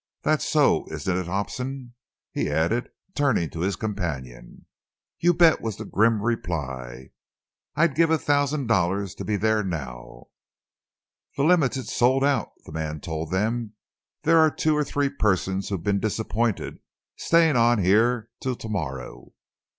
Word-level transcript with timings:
That's 0.23 0.47
so, 0.49 0.87
isn't 0.91 1.15
it, 1.15 1.27
Hobson?" 1.27 1.93
he 2.31 2.49
added, 2.49 2.89
turning 3.13 3.51
to 3.51 3.59
his 3.59 3.75
companion. 3.75 4.65
"You 5.19 5.31
bet!" 5.31 5.61
was 5.61 5.77
the 5.77 5.85
grim 5.85 6.23
reply. 6.23 7.11
"I'd 7.75 7.93
give 7.93 8.09
a 8.09 8.17
thousand 8.17 8.65
dollars 8.65 9.13
to 9.13 9.23
be 9.23 9.37
there 9.37 9.63
now." 9.63 10.29
"The 11.37 11.43
Limited's 11.43 11.93
sold 11.93 12.23
out," 12.23 12.49
the 12.65 12.71
man 12.71 12.99
told 12.99 13.29
them. 13.29 13.73
"There 14.23 14.39
are 14.39 14.49
two 14.49 14.75
or 14.75 14.83
three 14.83 15.09
persons 15.09 15.69
who've 15.69 15.83
been 15.83 15.99
disappointed, 15.99 16.79
staying 17.15 17.55
on 17.55 17.77
here 17.77 18.31
till 18.41 18.55
to 18.55 18.67
morrow." 18.69 19.33